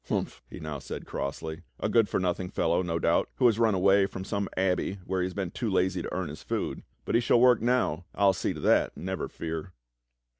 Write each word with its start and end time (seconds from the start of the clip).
"Humph!" 0.09 0.41
he 0.49 0.59
now 0.59 0.79
said 0.79 1.05
crossly. 1.05 1.61
"A 1.79 1.87
good 1.87 2.09
for 2.09 2.19
nothing 2.19 2.49
fellow, 2.49 2.81
no 2.81 2.97
doubt, 2.97 3.29
who 3.35 3.45
has 3.45 3.59
run 3.59 3.75
away 3.75 4.07
from 4.07 4.23
some 4.23 4.49
abbey 4.57 4.95
where 5.05 5.21
he 5.21 5.31
was 5.31 5.51
too 5.53 5.69
lazy 5.69 6.01
to 6.01 6.11
earn 6.11 6.29
his 6.29 6.41
food. 6.41 6.81
But 7.05 7.13
he 7.13 7.21
shall 7.21 7.39
work 7.39 7.61
now. 7.61 8.05
I'll 8.15 8.33
see 8.33 8.51
to 8.51 8.59
that, 8.61 8.97
never 8.97 9.27
fear!" 9.29 9.73